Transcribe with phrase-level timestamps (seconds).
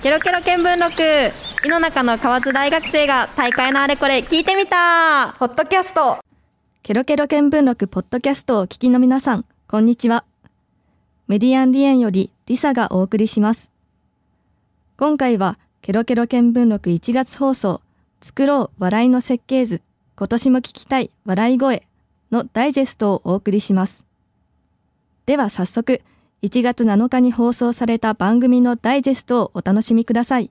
[0.00, 6.18] ケロケロ見聞録井の中の河津大学生が大会のあれこれ聞いてみたポッドキャスト
[6.84, 10.24] ケロケロ見聞録ポッドキャストをお聞きの皆さん、こんにちは。
[11.26, 13.72] メディアンリエンよりリサがお送りします。
[14.96, 17.80] 今回はケロケロ見聞録1月放送、
[18.22, 19.82] 作ろう笑いの設計図、
[20.16, 21.82] 今年も聞きたい笑い声
[22.30, 24.04] のダイジェストをお送りします。
[25.26, 26.02] では早速、
[26.42, 30.50] 1月7日に放送された番組のダイジェストをお楽しみください。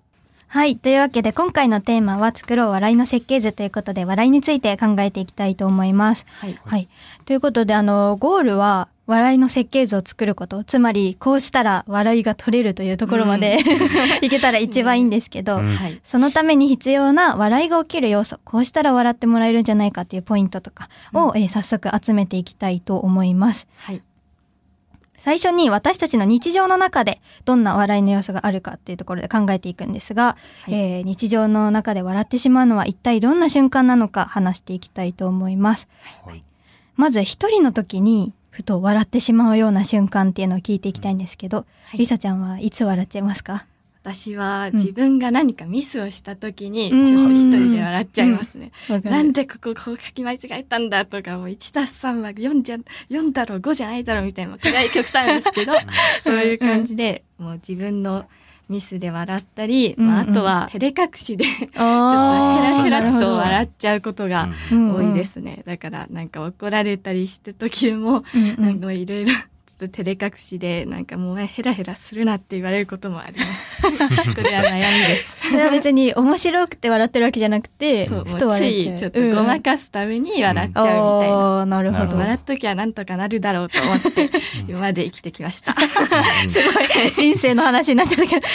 [0.49, 0.77] はい。
[0.77, 6.25] というわけで、今回のテーマは、作ろう笑いの設計図ということで、笑いについて考えていきたいと思います。
[6.39, 6.57] はい。
[6.63, 6.87] はい。
[7.25, 10.63] ということで、あの、ゴールは、笑いの設計図を作ること。
[10.63, 13.57] つまり、こうしたら笑いが取れるというところまで、
[14.21, 15.99] いけたら一番いいんですけど、うんはい。
[16.03, 23.67] そのために必要な笑いが起きる要素、こうしたら笑ってもらえるんじゃないかっていうポイントとかを、えー早速集めていきたいと思います。
[23.77, 24.01] はい。
[25.27, 30.73] 最初に私たちの日常の中でどんな笑いの要素があるかっていうところで考えていくんですが、はい。
[30.73, 35.89] えー日常の中で笑ってしまうのは一体どんな瞬間なのか話していきたいと思います。
[36.23, 36.45] はい。
[36.95, 41.97] まず一人の時にふと笑ってしまうような瞬間っていうのを聞いていきたいんですけど、い。
[41.97, 43.65] りさちゃんはいつ笑っちゃいますか？
[44.13, 47.17] 私は自分が何かミスをした時に、ちうん。
[47.17, 48.71] ょっと一人で笑っちゃいますね。
[48.89, 49.15] わかる。
[49.15, 52.77] なんでこここう書き間違えたんだとか、もう1たす3は4じゃ、
[53.09, 55.73] 4だろう、5じゃないだろうみたいな、暗い極端ですけど、
[56.21, 58.25] そういう感じで、もう自分の
[58.69, 60.33] ミスで笑ったり、まあ、あうんうん。
[60.33, 65.63] とは照れ隠しで、ちょっとヘラヘラっと笑っちゃうことがうん多いですね。
[65.65, 68.49] だからなんか怒られたりした時でも、うん。
[68.57, 68.61] うん。
[68.61, 69.31] なんかいろいろ
[69.77, 73.81] と照れ隠しで、なんかもうヘラヘラするなって言われることもあります。
[74.35, 75.49] これは悩みです。
[75.51, 78.65] それは別に面白くて笑ってるわけじゃなくて、そう、もふとちゃう。
[78.65, 80.99] いちょっとごまかすために笑っちゃうみたいな。
[81.59, 82.17] あーなるほど。
[82.17, 84.29] 笑っときゃなんとかなるだろうと思って、
[84.67, 85.75] 今まで生きてきました。
[86.47, 88.47] すごい人生の話になっちゃったけど。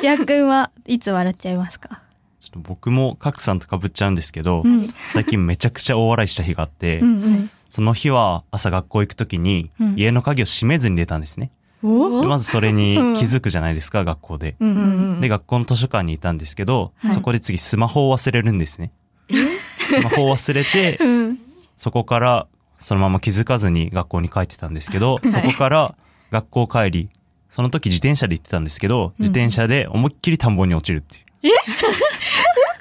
[0.00, 2.02] 土屋くんはいつ笑っちゃいますか？
[2.40, 7.50] ちょっと僕も角さんと被っちゃうんですけど、うん最近めちゃくちゃ大笑いした日があって、うんうん。
[7.68, 11.50] その日は朝学校行くときにうん家の鍵を閉めずに出たんですね。
[11.82, 12.22] お？
[12.22, 14.56] でまずそれに気づくじゃないですか、学校で。
[14.60, 14.72] うんう
[15.18, 15.20] ん。
[15.20, 18.90] で、学校の図書館にいたんですけど、はいそこで次スマホを忘れるんですね。
[19.30, 21.38] スマホを忘れて、 うん。
[21.76, 22.46] そこから
[22.78, 25.94] そのまま気づかずに学校に帰ってたんですけど、そこから
[26.30, 27.08] 学校帰り、
[27.48, 31.24] その時自転車で行ってたんですけど、自転車で思いっきり田んぼに落ちるっていう。
[31.42, 32.07] ど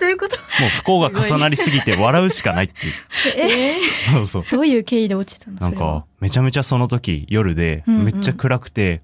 [0.08, 0.38] ういうこと？
[0.62, 2.94] もう不幸が重なりすぎて笑うしかないっていう。
[3.38, 3.76] え？
[4.12, 4.46] そうそう。
[4.50, 5.60] どういう経緯で落ちたの？
[5.60, 8.06] なんか、めちゃめちゃその時夜で、うんうん。
[8.06, 9.02] めっちゃ暗くて、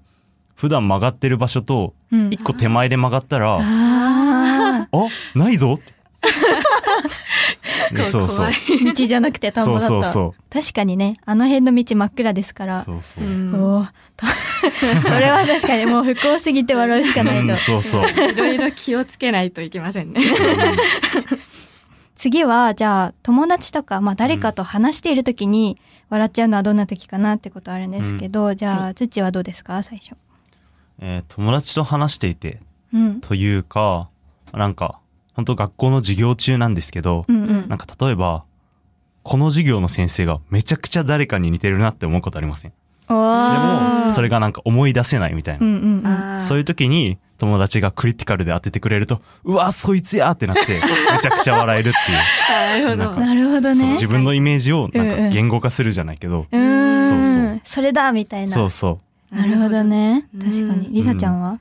[0.54, 2.26] 普段曲がってる場所と、うん。
[2.30, 4.88] 一個手前で曲がったら、あ、あ？
[5.34, 5.94] ないぞって。
[7.92, 8.50] でそうそう。
[8.84, 9.86] 道じゃなくて田んぼだった。
[9.88, 12.84] そうそうそ確かにね、あの辺の道真っ暗ですから。
[12.84, 13.24] そうそう。
[13.24, 14.26] おーた
[15.02, 17.56] それは確かにもう不幸すぎて笑うしかないとうん。
[17.56, 18.02] そうそう。
[18.30, 20.20] いろいろ気をつけないといけませんね。
[22.14, 25.78] 次は、じゃあ、友達とか、まあ誰かと話している時に
[26.10, 29.82] 笑っちゃうのはどんな時かなってことあるんですけど、じゃあ、土はどうですか？
[29.82, 30.12] 最初。
[31.00, 32.60] えー友達と話していて、
[32.92, 33.20] うん。
[33.20, 34.08] というか、
[34.52, 35.00] なんか、
[35.34, 37.68] 本当学校の授業中なんですけど、うんうん。
[37.68, 38.44] なんか例えば、
[39.22, 42.72] この授業の先生がめちゃくちゃ誰かに似てるなって思うことありません？
[43.08, 45.66] でも、それがなんか思い出せないみたいな。
[45.66, 50.80] うんうんそういう時に友達がクリティカルで当ててくれると、うわ、そいつやってなって、
[51.12, 52.84] めちゃくちゃ笑えるっていう。
[52.84, 53.20] なるほどなんか。
[53.20, 54.06] なるほどね自。
[54.06, 57.08] 分のイメージをなんか言語化するじゃないけど、うーん。
[57.08, 58.52] そうそうそれだみたいな。
[58.52, 60.28] そうそなるほどね。
[60.34, 60.90] うん確かに。
[60.92, 61.58] りさちゃんは？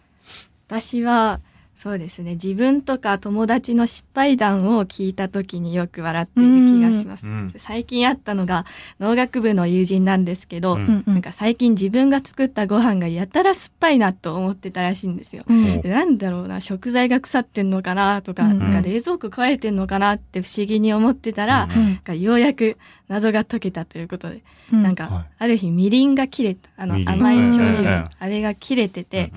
[0.67, 1.39] 私は、
[1.75, 2.33] そうですね。
[2.33, 7.25] 自分とか友達の失敗談を聞いた時によく笑っている気がします。
[7.25, 7.51] うん。
[7.55, 8.65] 最近あったのが
[8.99, 11.03] 農学部の友人なんですけど、うん。
[11.07, 15.43] なんか最近自分が作ったご飯がやたら酸っぱいなと思ってたらしいんですよ。
[15.47, 15.81] うん。
[15.81, 24.83] でなんだろうな、食材が腐ってんのかなとか、うんなんか冷蔵庫壊れてんのかなって不思議に思ってたら、なんかようやく謎が解けたということで、うん。
[24.83, 25.25] なんか、はい。
[25.39, 29.31] ある日みりんが切れた、あの甘い調味料、あれが切れてて、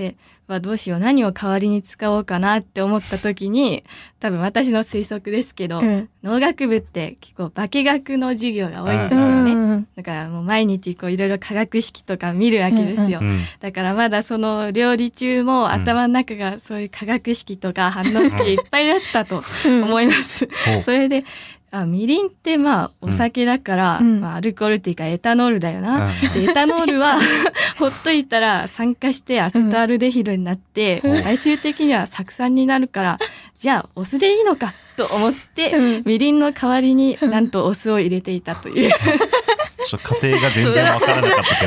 [0.00, 0.16] うんうんで、
[0.46, 3.84] はどうしよう、何を代わりに使おうかなって思った時に、
[4.20, 6.08] 多分私の推測ですけど、うん。
[6.22, 9.52] 農学部って結構化学の授業が多いんですよね。
[9.52, 9.88] うん。
[9.96, 13.20] だからもう毎日こういろいろ化学式とか見るわけですよ。
[13.20, 13.40] うん。
[13.60, 20.48] だからまだその料理中も頭の中がそういう化学式とか反応式でいっぱいだったと思います。
[20.82, 21.24] それで、
[21.72, 24.20] あ、みりんってまあお酒だから、うん。
[24.20, 26.06] まあアルコールっていうかエタノールだよな。
[26.06, 26.32] うん。
[26.34, 27.18] でエタノールは
[27.78, 31.22] ほっといたら酸化してアセトアルデヒドになって、うん。
[31.22, 33.18] 最終的には酢酸になるから、
[33.58, 36.02] じゃあお酢でいいのかと思って、うん。
[36.04, 38.92] みりんの代わりになんとお酢を入れていたという。
[39.86, 41.66] ちょっと過程が全然わからなかったけ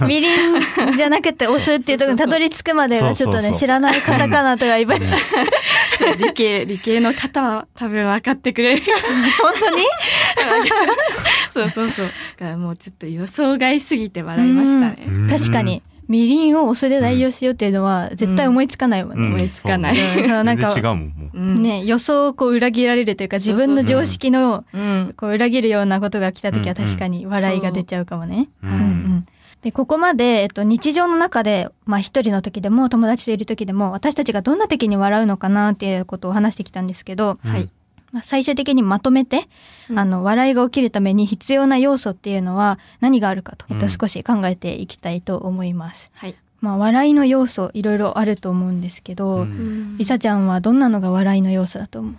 [0.00, 0.06] ど。
[0.06, 5.00] みりんじゃなくてお酢っていうところにたどり着くまでがちょっとね、そうそうそう知らないカタカナとかいっぱい。
[6.18, 8.82] 理系、理系の方は多分分かってくれる。
[9.42, 9.82] 本当に？
[11.50, 12.06] そうそうそう。
[12.06, 15.06] だからもうちょっと予想外すぎて笑いましたね。
[15.06, 15.82] うん確かに。
[16.08, 19.26] みりんをお酢で代用しようっていうのは絶対思いつかないもんね。
[19.26, 21.38] うん思いつかないそうなんか全然違うもん、もう。
[21.38, 21.62] うん。
[21.62, 25.14] ね、予想をこう裏切られるというか自分の常識のうん。
[25.16, 28.48] こう裏切るようなことが来た時は確かに笑いが出ちゃうかもね。
[28.62, 29.26] ううんうん
[29.62, 37.68] で、ここまで、えっと、日常の中で、まあ一人の時でも友達といる時でも私たちがどんな時に笑うのかなっていうことを話してきたんですけど、はい。
[38.16, 39.46] まあ、最終的にまとめて、
[39.90, 46.10] うんあの、笑いが起きるために必要な要素っていうのは何があるかと、えっと、うん少し考えていきたいと思います。
[46.14, 46.34] はい。
[46.62, 52.14] まあ、笑いの要素、いろいろあると思うんですけど、うんりさちゃんはどんなのが笑いの要素だと思う？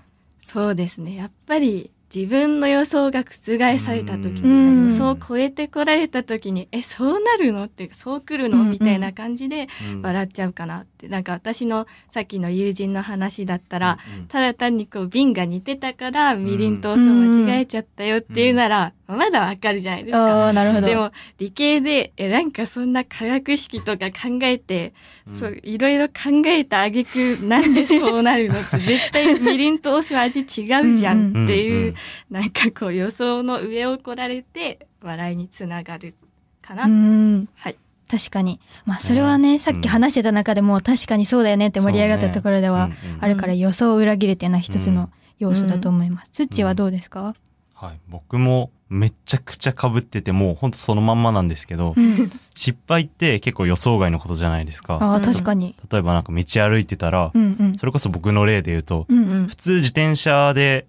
[0.45, 1.15] そうですね。
[1.15, 4.85] やっぱり自分の予想が覆された時うに、ん。
[4.85, 10.01] 予想を超えてこられた時に、え、そうなるのっていうか、そう来るの、みたいな感じでうん。
[10.01, 11.07] 笑っちゃうかなって。
[11.09, 20.51] なんか私のさっきの友人の話だったら、うんただ単にこう瓶が似てたから、みりんとお酢を間違えちゃったよっていうなら、まだわかるじゃないですか。
[20.53, 20.87] なるほど。
[20.87, 24.93] でも理系でえなんかそんな化学式とか考えて、
[25.27, 25.37] うん。
[25.37, 31.93] そういろいろ考えた挙句なんでそうなるのって 絶対みりんとお酢味違うじゃんっていう、うんうん。
[32.31, 36.13] なんかこう予想の上を来られて笑いにつながる
[36.61, 37.49] かな、うん。
[37.55, 37.77] はい。
[38.09, 38.59] 確かに。
[38.85, 42.89] まあ、それはね、さっき話してた中でも確かにそうだよねって盛り上がったところでは
[43.19, 46.31] あるから予想を裏切るっていうのは一つの要素だと思います。
[46.31, 47.35] ツッチーはどうですか？
[47.73, 47.99] はい。
[48.07, 52.31] 僕もめちゃくちゃ被ってて、もうほんとそのまんまなんですけど、うん。
[52.53, 54.97] 失敗って結構予想外のことじゃないですか。
[55.01, 55.75] ああ、確かに。
[55.91, 57.75] 例えばなんか道歩いてたらう、んうん。
[57.77, 60.87] それこそ僕の例で言うと、うんうん普通自転車で、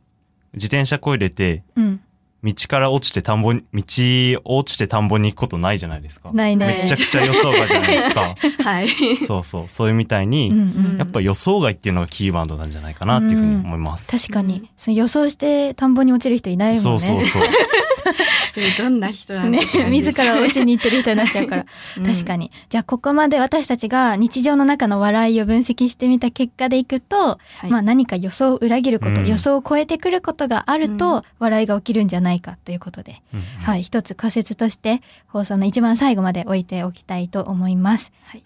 [0.55, 2.01] 自転車こいでて、うん。
[2.45, 6.31] 道から落ちて田んぼに、道落ちて田んぼに行くことないじゃないですか。
[6.33, 6.79] ないね。
[6.83, 8.37] めちゃくちゃ予想外じゃないですか。
[8.63, 9.65] はいそうそう。
[9.67, 14.09] そういうみたいに、うんうんやっぱ予想外っていうのがキーワードなんじゃないかなっていうふうに思います。
[14.09, 14.71] 確かに。
[14.77, 16.81] その予想して田んぼに落ちる人いないもんね。
[16.81, 17.43] そうそうそう。
[18.51, 19.61] それどんな人なんね
[19.91, 21.67] 自ら落ちに行ってる人になっちゃうから。
[22.05, 22.51] 確かに。
[22.69, 27.71] じゃあ、ここまで私たちが日常の中の笑いを分析してみた結果でいくと、はい。
[27.71, 29.27] まあ何か予想を裏切ること、うん。
[29.27, 31.23] 予想を超えてくることがあると、うん。
[31.39, 33.45] 笑いが起きるんじゃないかということで、うんうん。
[33.45, 38.13] はい、一つ仮説として放送の一番最後まで置いておきたいと思います。
[38.25, 38.43] はい。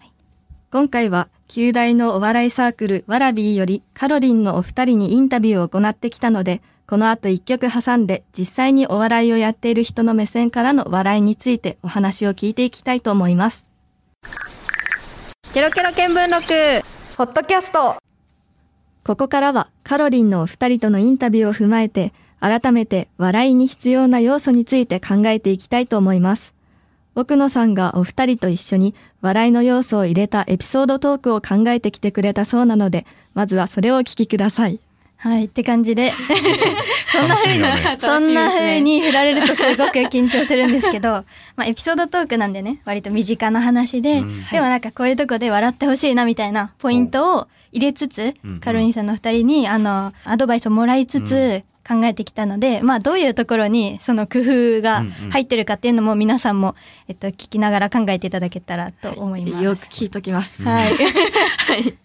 [0.71, 13.69] 今回は、旧大のお笑いサークル、わらびーより、カロリンのお二人にインタビューを行ってきたので、この後一曲挟んで、実際にお笑いをやっている人の目線からの笑いについてお話を聞いていきたいと思います。
[15.53, 16.85] ケロケロ見聞録
[17.15, 17.97] ポッドキャスト
[19.03, 26.53] ここからはカロリンのお二人とのインタビューを踏まえて、改めて笑いに必要な要素について考えていきたいと思います。
[27.15, 34.79] 奥野さんがお二人と一緒に笑いの要素を入れたエピソードトークを考えてきてくれたそうなので、まずはそれをお聞きください。
[35.23, 36.11] はい、って感じで。
[37.07, 41.23] そんな風に、ねそんな風に振られるとすごく緊張するんですけど、
[41.55, 56.75] まあエピソードトークなんでね、割と身近な話で、うんでもなんかこういうとこで笑ってほしいなみたいなポイントを入れつつ、うんカロリンさんの二人に、あの、アドバイスをもらいつつ、考えてきたので、まあどういうところにその工夫が入ってるかっていうのも皆さんも、
[57.09, 59.63] えっと、聞きながら考えていただけたらと思います。
[59.63, 60.63] よく聞いときます。
[60.63, 60.93] はい。
[60.95, 61.97] はい。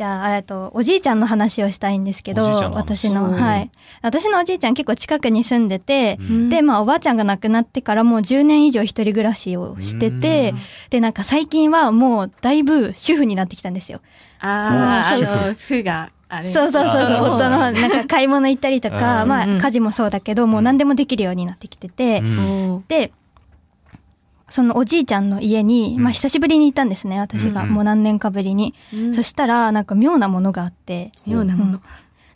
[0.00, 2.72] じゃあ、えっと、おじいちゃんの話をしたいんですけど、の話？
[2.74, 3.38] 私の、うん。
[3.38, 3.70] はい。
[4.00, 6.48] 私のおじいちゃん結構近くに住んでて、うん。
[6.48, 10.54] で、まあ、おばあちゃんが亡くなってからもう10年以上一人暮らしをしてて、
[10.88, 14.00] で、なんか最近はもうだいぶ主婦になってきたんですよ。
[14.38, 15.20] ああ、う。
[15.20, 16.08] んあの、負が。
[16.44, 19.28] そうそうそうそう、夫の、なんか買い物行ったりとか、うん。
[19.28, 22.84] まあ、うん家事もそうだけど、もう何でもできるようになってきてて、うん。
[22.88, 23.12] で、
[24.50, 27.62] そのおじいちゃんの家に、まあ久しぶりに行ったんですね、私が。
[27.62, 28.74] うんもう何年かぶりに。
[28.92, 31.80] うんそしたら、なんか妙なものがあって、妙なもの。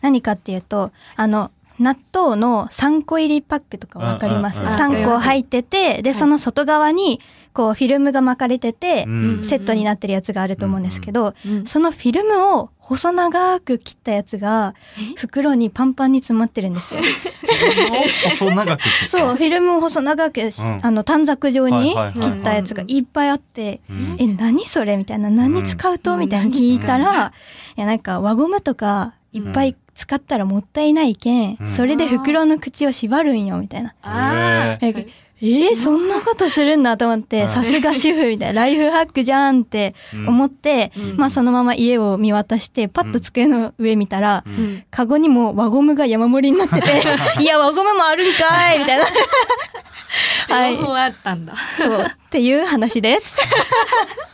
[0.01, 1.51] 何かっていうと、あの、
[1.81, 4.61] 納豆の3個入りパックとかわかります？
[4.61, 7.21] うんうんうん ?3 個入ってて、で、その外側に、
[7.53, 9.45] こう、フィルムが巻かれてて、うん。
[9.45, 14.75] セットになってるやつがあると思うんですけど、うんそのフィルムを細長く切ったやつが、
[15.17, 17.01] 袋にパンパンに詰まってるんですよ。
[18.31, 19.07] 細長く切った？
[19.07, 20.51] そう、フィルムを細長く、ん。
[20.83, 24.17] あの、短冊状に切ったやつがいっぱいあって、うん。
[24.19, 24.97] え、何それ？
[24.97, 26.17] みたいな、何に使うと？
[26.17, 27.33] みたいに聞いたら、
[27.77, 33.95] いや、なんか輪ゴムとかいっぱい使ったらもったいないけん、うんそれで袋の口を縛るんよ、みたいな。
[34.03, 35.07] ああ、へえ
[35.41, 39.95] えーそんなことするんだと思って、うんさすが主婦みたいな、ライフハックじゃんって
[40.27, 44.85] 思って、うんまあそのまま家を見渡して、パッと机の上見たら、ううんん。
[44.91, 47.03] カゴにも輪ゴムが山盛りになってて、
[47.43, 49.05] いや、輪ゴムもあるんかいみたいな。
[50.49, 51.55] はい両方あったんだ。
[51.77, 53.35] そうっていう話です。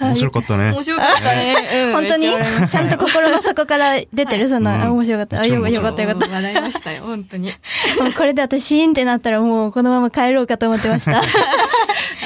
[0.00, 0.82] 面白かったね面。
[0.82, 1.54] 白かったね。
[1.86, 2.26] うん本当に？
[2.70, 5.40] ちゃんと心の底から出てる、その、うんあ面白かった？
[5.40, 6.26] あ、よよかったよかった。
[6.26, 7.52] うん笑いましたよ、本当に。
[8.16, 11.20] これで私シーンってなったらもうこのまま帰ろうかと思ってました。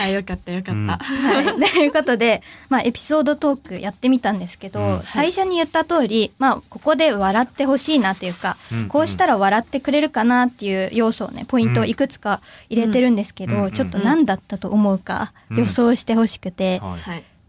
[0.04, 1.04] あ、よかったよかうんった。
[1.04, 1.44] はい。
[1.73, 16.80] ということで、まあエピソードトークやってみたんですけど、うん最初に言った通り、まあここで笑ってほしいなというか、うんこうしたら笑ってくれるかなっていう要素をね、ポイントをいくつか入れてるんですけど、うんちょっと何だったと思うかうん予想してほしくて。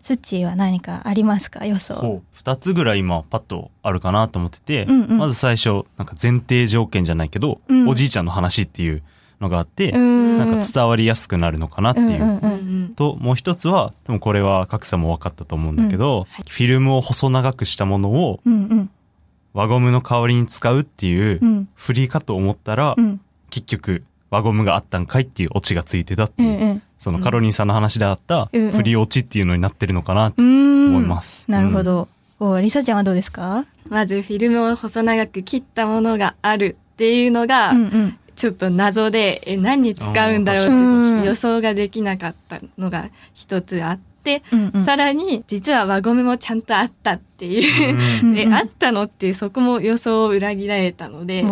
[0.07, 1.65] スッチーは何かありますか？
[1.65, 1.95] 予想。
[1.95, 2.37] ほう。
[2.37, 5.17] 2つぐらい今パッとあるかなと思ってて、うんうん。
[5.17, 7.89] まず最初なんか前提条件じゃないけど、うん。
[7.89, 9.03] おじいちゃんの話っていう
[9.41, 10.37] のがあって、うん。
[10.37, 12.07] なんか伝わりやすくなるのかなっていう。
[12.07, 12.93] うんうんうんうん。
[12.95, 18.89] ともう一つはでもこれは格差も分かったと思うんだけど、フィルムを細長くしたものをうんうん。
[19.53, 21.67] 輪ゴムの代わりに使うっていううん。
[21.75, 23.19] 振りかと思ったら、うん。
[23.49, 30.96] 結局輪ゴムがあったんかいっていうオチがついてたっていう、うんそのカロリンさんの話であった振り落ちっていうのになってるのかなってうん。
[30.96, 31.50] 思います。
[31.50, 32.08] なるほど。
[32.39, 33.66] おリサちゃんはどうですか？
[33.89, 38.18] まずフィルムを細長く切ったものがあるっていうのが、うんうん。
[38.36, 40.70] ちょっと謎で、え、何に使うんだろうう
[41.16, 44.86] んって予想ができなかったのが一つあって、うんうん。
[44.86, 48.27] さらに、実は輪ゴムもちゃんとあったっていうう。
[48.27, 48.54] んで、うん。
[48.54, 51.48] あったのっていうそこも予想を裏切られたので、予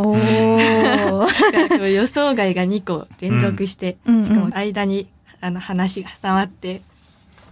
[2.06, 4.24] 想外が2個連続して、うんうん。
[4.24, 5.08] しかも間に
[5.42, 6.82] あの話が挟まって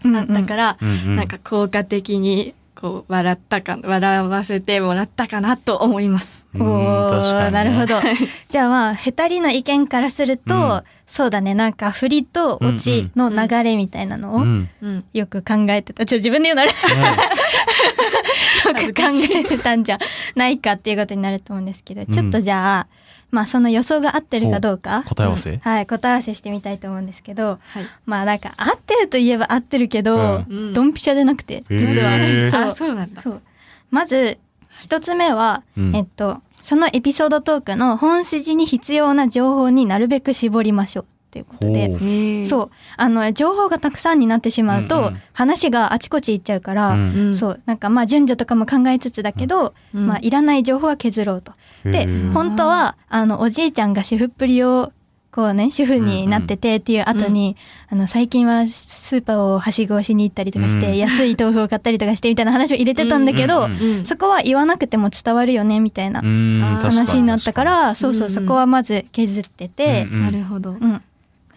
[0.04, 1.16] うんあったから、うんうん。
[1.16, 6.46] なんか効果的にこう笑ったか笑わせてもらったかなと思います。
[6.54, 7.48] うんお確かにね。
[7.48, 8.00] ーなるほど。
[8.50, 10.82] じゃあまあ、ヘタリの意見からすると、うん。
[11.08, 16.06] そうだね、なんか振りとオチの流れみたいなのをうんうん、よく考えてた。
[16.06, 16.72] ちょ、自分で言うのあれ。
[18.84, 19.04] よく考
[19.40, 20.00] えてたんじゃ
[20.36, 22.88] ないかっていうことになると思うんですけど、ちょっとじゃあ、
[23.34, 27.86] まあその予想が合ってるかどうか、答え合わせ、はい、答え合わせしてみたいと思うんですけど、はい。
[28.06, 30.74] まあなんか合ってるといえば合ってるけど、うん。
[30.74, 32.16] ドンピシャでなくて、実は。
[32.16, 32.62] へーそう。
[32.62, 33.24] あ、そうなんだ。
[33.24, 33.42] そう。
[33.90, 34.38] まず、
[34.80, 35.96] 一つ目は、うん。
[35.96, 42.46] えっと、そのエピソードトークの本筋に必要な情報になるべく絞りましょうっていうことで。
[42.46, 47.36] そう、あの、情報がたくさんになってしまうと、話があちこち行っちゃうから、うんうん。
[47.36, 50.08] そう、なんかまあ順序とかも考えつつだけど、うん。
[50.08, 51.54] まあいらない情報は削ろうと。
[51.84, 54.92] で本当は、あの、おじいちゃんが主婦っぷりを、
[55.32, 57.58] こうね、主婦になっててっていう後に、
[57.90, 60.98] あの、最近はスーパーをはしごしに行ったりとかして、うん。
[60.98, 64.06] 安い豆腐を買ったりとかしてみたいな話を入れてたんだけど、うんうんうん。
[64.06, 68.34] そこは言わなくても伝わるよね、みたいな話になったから、そうそう、うん。
[68.34, 70.22] そこはまず削ってて、うん。
[70.22, 70.70] なるほど。
[70.70, 71.02] うん。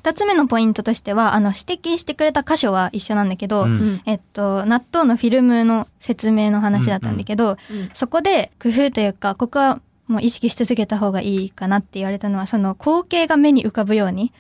[0.07, 3.71] 二つ目のポイントとしては、あの、指摘してくれた箇所は一緒なんだけど、うん。
[3.71, 4.03] うん。
[4.07, 7.91] えっと、納豆のフィルムの説明の話だったんだけど、うん。
[7.93, 14.33] そこで工夫というか、ここはもう意識し続けた方がいいかなって言われたのは、その光景が目に浮かぶように、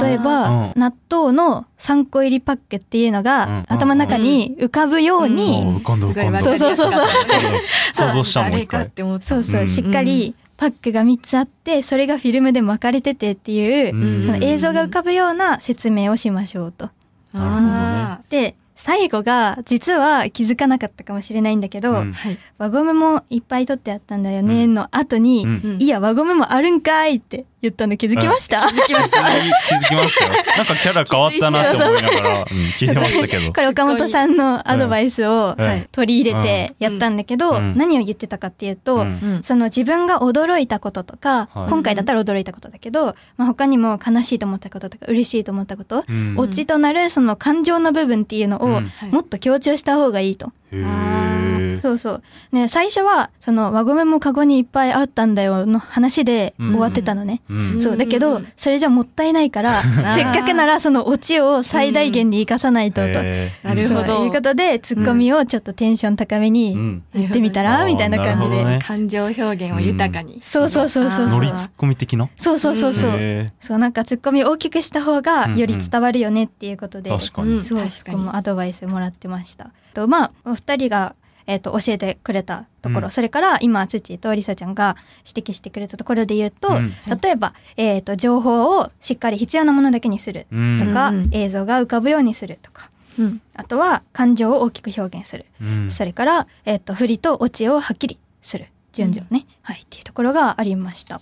[0.00, 0.72] 例えば、うん。
[0.74, 3.64] 納豆の3個入りパックっていうのが、うん。
[3.68, 6.00] 頭の中に浮かぶように、あー浮かん。
[6.00, 6.32] だ浮かん。
[6.32, 7.06] だそうそうそうそう
[7.92, 8.52] 想像したもん。
[8.52, 9.26] 誰かっ一回て思った。
[9.26, 9.68] そうそう、うん。
[9.68, 14.24] しっかりパックが3つあって、それがフィルムで巻かれててっていう、うん。
[14.24, 16.90] その映像が浮かぶような説明をしましょうと。
[17.34, 22.14] あで、最後が、実は気づかなかったかもしれないんだけど、うん。
[22.58, 25.60] 輪ゴムもいっぱい取ってあったんだよね、の後に、うん。
[25.64, 25.82] うん。
[25.82, 29.22] いや、輪ゴムもあるんかいって言ったの気づきました、気づきました。
[29.68, 30.32] 気づきましたよ。
[30.56, 32.44] なんかキャラ変わったなって思いながら、うん
[32.74, 33.52] 聞いてましたけど。
[33.52, 35.56] これ岡本さんのアドバイスを
[35.92, 37.74] 取り入れてやったんだけど、うん。
[37.76, 39.06] 何を言ってたかっていうと、
[39.42, 41.70] その自分が驚いたこととか、はい。
[41.70, 46.34] 今回だったら驚いたことだけど、まあ、他にも悲しいと思ったこととか嬉しいと思ったこと、うん。
[46.36, 48.90] オチとなるその感情の部分っていうのをうん。
[49.10, 50.52] もっと強調した方がいいと。
[51.82, 52.22] そうそう。
[52.52, 57.42] ね、最初は、その輪ゴムもカゴにいっぱいあったんだよの話で終わってたのね。
[57.50, 57.80] うん。
[57.80, 59.82] そう、だけど、それじゃもったいないから、
[60.14, 63.08] せっかくならそのオチを最大限に活かさないと、と。
[63.62, 64.24] なるほど。
[64.24, 67.02] いうことで、ツッコミをちょっとテンション高めうにん。
[67.14, 67.88] 言ってみたら、うん。
[67.88, 68.64] みたいな感じで。
[68.64, 68.78] ね。
[68.82, 70.40] 感情表現を豊かに。
[70.40, 71.38] そうそうそうそうそう。
[71.38, 72.28] ノリツッコミ的な？
[72.36, 73.10] そうそうそうそう。
[73.14, 77.10] へそう、なんかツッコミを大きくした方がより伝わるよねっていうことで。
[77.10, 77.54] ー確かに。
[77.54, 77.94] うんそう、確かに。
[77.94, 79.70] そこもアドバイスもらってました。
[79.94, 81.14] とまあ、お二人が、
[81.46, 84.96] えっ、と、教えてくれたところ、うんそれから今、つちとりさちゃんが
[85.26, 93.40] 指摘してくれたところで言うと、うん例えば、えっ、と、情報をしっかり必要なものだけにするうんとか、うん映像が浮かぶようにするとか、うん。
[93.54, 95.44] あとは感情を大きく表現する。
[95.60, 98.66] うんそれから、えっ、と、振りとオチをはっきりする。
[98.92, 99.46] 順序ね。
[99.62, 101.20] はい、っていうところがありました。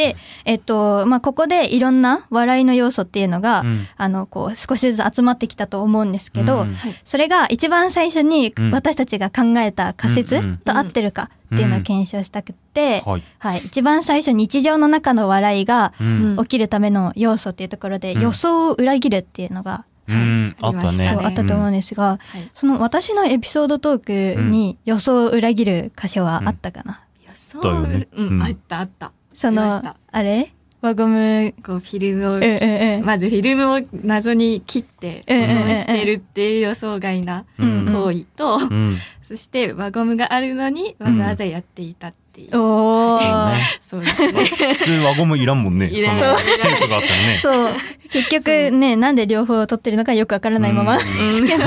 [0.00, 0.16] で、
[0.46, 3.86] えっと、まあ、ここでいろんな笑いの要素っていうのが、うん。
[3.98, 6.76] あの、こう、少しずつ集まってきたと思うんですけど、うん。
[7.04, 8.70] それが一番最初にうん。
[8.70, 13.22] 私たちが考えた仮説と合ってるかっていうのを検証したくって、はい。
[13.38, 13.58] はい。
[13.58, 16.36] 一番最初日常の中の笑いがうん。
[16.38, 18.22] 起きるための要素っていうところで、うん。
[18.22, 20.56] 予想を裏切るっていうのが、うん。
[20.62, 20.78] あったね。
[20.78, 21.08] ありましたね。
[21.08, 22.50] そうあったと思うんですが、はい。
[22.54, 27.60] その私のエピソードトークに予想を裏切る箇所はあったかな、予想？
[27.60, 28.08] だよね。
[28.16, 28.42] うん、うん。
[28.42, 29.12] あったあった。
[29.40, 30.52] そのあれ？
[30.82, 37.86] 輪ゴムこうフィルムを、うんうんうんまずフィルムを謎に切って保存してるっていう予想外なうん。
[37.86, 38.98] 行為と、うん。
[39.30, 42.60] そして輪ゴムがあるのにわざわざやっていたっていう。
[42.60, 43.52] おー。
[43.52, 44.44] ね そうですね。
[44.44, 45.86] 普通輪ゴムいらんもんね。
[45.86, 46.18] いらん。
[46.18, 47.38] そのテープがあったらね。
[47.40, 47.74] そう。
[48.10, 50.98] 結局ねなんで両方撮ってるのかよくわからないまま、うん。
[50.98, 51.64] ですけど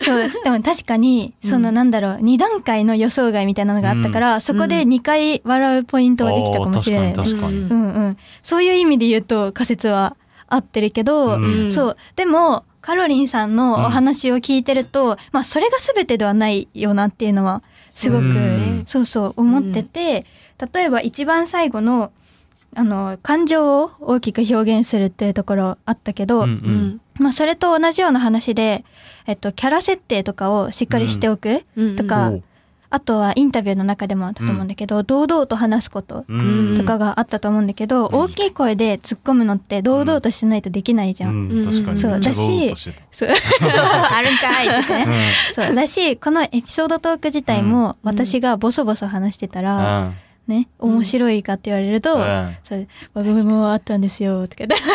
[0.00, 0.30] そう。
[0.44, 7.12] でも確かにそのうんなんだろう2段階の予想外みたいなのがあったから、そこで2回笑うポイントができたかもしれない。
[7.12, 7.56] 確かに確かに。
[7.58, 10.16] うんうん、そういう意味で言うと仮説は
[10.46, 11.72] 合ってるけど、うん。
[11.72, 11.96] そう。
[12.14, 20.26] でもカロリンさんのお話を聞いてると、まあそれが全てではないよなっていうのはすごくそうそうそう思ってて、
[20.72, 22.12] 例えば一番最後の
[22.74, 26.50] あの感情を大きく表現するっていうところあったけど、うんう。
[26.50, 26.58] うん。
[26.58, 27.00] ん。
[27.18, 28.84] まあそれと同じような話で、
[29.26, 31.96] えっと、キャラ設定とかをしっかりしておく、うん。
[31.96, 32.42] とかおう
[32.90, 36.42] あとはインタビューの中でもあったと思うんだけど、堂々と話すことう
[36.72, 36.76] ん。
[36.78, 41.48] とかがあったと思うんだけど、大きい声で突っ込むのって堂々としてないとできないじゃん。
[41.50, 41.64] うん。
[41.66, 41.98] 確かに。
[41.98, 42.18] そう。
[42.18, 42.74] だし
[43.12, 43.28] そう。
[43.28, 45.04] あるんかいって。
[45.06, 45.06] ね。
[45.52, 45.74] そう。
[45.74, 47.94] だし、このエピソードトーク自体もうん。
[48.04, 50.14] 私がボソボソ話してたうら、ん。
[50.48, 52.56] ね、面白いかって言われると、うん。
[52.64, 54.76] そう、輪ゴムもあったんですよ、とか言って。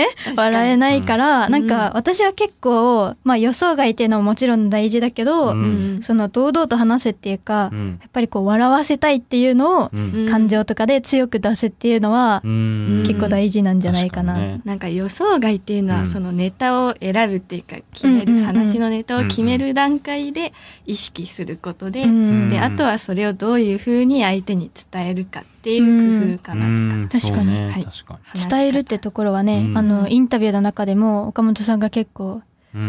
[0.00, 1.52] ね、笑えないから、うん。
[1.52, 5.58] なんか私は結構、まあ予想外っていうのももちろん大事だけど、うん。
[5.58, 7.98] うんその堂々と話せっていうか、うん。
[8.00, 9.90] やっぱりこう笑わせたいっていうのを
[10.28, 13.04] 感情とかで強く出すっていうのはうん。
[13.06, 14.34] 結構大事なんじゃないかな。
[14.34, 14.60] 確にね。
[14.64, 16.06] なんか予想外っていうのは、うん。
[16.06, 20.52] そのネタを選ぶっていうか決める、話のネタを決める段階で
[20.86, 22.48] 意識することで、うん。
[22.50, 27.08] であとはそれをどういうふうに相手に伝えるかっていう工夫かなとか、うん。
[27.08, 27.70] 確かに。
[27.70, 27.84] はい。
[27.84, 28.56] 確か話し方。
[28.56, 29.78] 伝えるってところはね、うん。
[29.78, 32.42] あのインタビューの中でも岡本さんが結構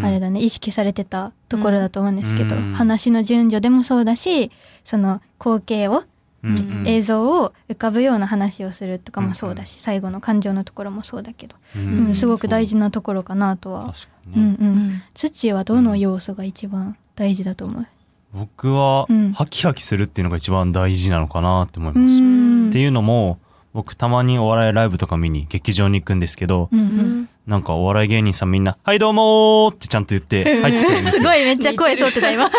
[0.04, 2.74] あれだね、意識されてたところだと思うんですけど、うん。
[2.74, 4.52] 話の順序でもそうだし
[4.84, 6.04] その光景を、
[6.44, 6.84] うんうん。
[6.86, 13.94] 映像を浮かぶような話をするとかもそうだし、最後の感情のところもそうだけど、ううんんすごく大事なところかなとは。
[14.36, 15.02] うんねうん。
[15.14, 17.88] 土はどの要素が一番大事だと思う？
[18.34, 19.32] 僕はうん。
[19.34, 22.70] ハキハキするっていうのが一番大事なのかなって思いますん。
[22.70, 23.40] っていうのも
[23.74, 27.22] 僕たまにお笑いライブとか見に劇場に行くんですけどうんううん。
[27.24, 31.22] んなんかお笑い芸人さんみんな「はいどうもー」ってちゃんと言って入ってくるんですよ。
[31.22, 32.46] すごいめっちゃ声通ってた今。
[32.48, 32.50] っ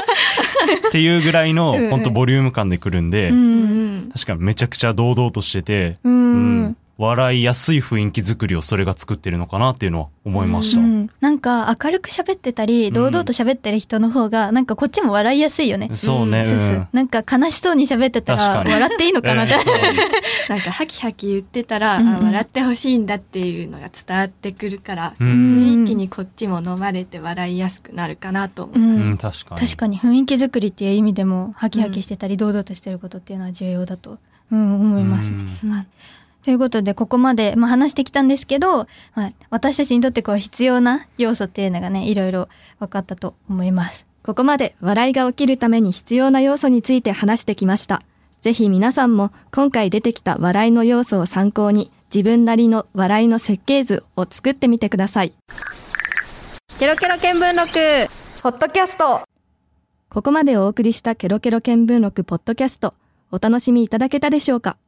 [0.91, 1.91] ていうぐらいのうん。
[1.91, 3.99] 本当ボリューム感で来るんでううん。
[4.07, 10.81] ん確かにめちゃくちゃ堂々としててううんん笑いやすい雰囲気作りをそれが作ってるのかなっていうのは思いました。
[10.81, 15.93] うん、なんか明るく喋ってたり堂々と喋ってる人の方がなんかこっちも笑いやすいよね。
[15.95, 16.45] そうね。
[16.45, 16.69] そうそう。
[16.71, 16.89] うん。
[16.93, 19.55] なんか悲しそうに喋ってたら笑っていいのかなって。
[19.55, 19.63] うん。
[19.63, 19.75] そう。
[20.51, 28.79] なんかハキハキ言ってたら、笑ってほしいんだっていうのが伝わってくるから、そううんいう雰囲気にこっちも飲まれて笑いやすくなるかなと思う。
[28.79, 28.97] うん。
[28.97, 29.61] うん、確かに。
[29.61, 30.01] 確かに。
[30.01, 34.19] 雰囲気作りっていう意味でもハキハキしてたり堂々としてることっていうのは重要だと、
[34.51, 35.59] うん、思います、うん。
[35.63, 35.87] うん
[36.49, 44.07] ということでここまで、まあ、話してきたんですけど、まあ、私たちにとってこう必要な要素っていうのがねいろいろ分かったと思います。
[44.23, 48.03] ここまで笑いが起きるために必要な要素について話してきました。
[48.41, 55.35] ぜひ皆さんも今回出てきた笑いの要素を参考に自分なりの笑いの設計図を作ってみてください。
[56.79, 58.11] ケロケロ見聞録
[58.43, 59.21] ポッドキャスト
[60.09, 62.95] ここまでお送りしたケロケロ見聞録ポッドキャスト
[63.33, 64.79] お楽しみいただけたでしょうか？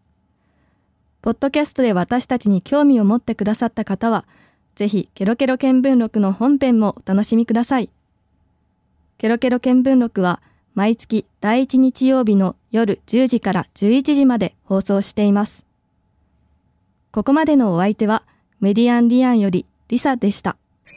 [1.31, 4.25] ポッドキャストで私たちに興味を持ってくださった方は
[4.75, 7.89] ぜひケロケロ見聞録の本編もお楽しみください。
[9.17, 10.43] ケロケロ見聞録は
[10.75, 15.65] 毎月第1日曜日の夜10時から11時まで放送しています。
[17.13, 18.25] ここまでのお相手は
[18.59, 20.57] メディアンリアンよりリサでした。